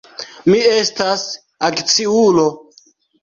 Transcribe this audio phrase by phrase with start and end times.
[0.51, 1.25] Mi estas
[1.69, 2.47] akciulo.